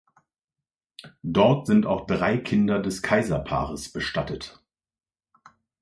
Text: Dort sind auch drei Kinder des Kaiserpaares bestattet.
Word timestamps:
Dort 1.21 1.67
sind 1.67 1.85
auch 1.85 2.07
drei 2.07 2.39
Kinder 2.39 2.79
des 2.81 3.03
Kaiserpaares 3.03 3.91
bestattet. 3.93 4.59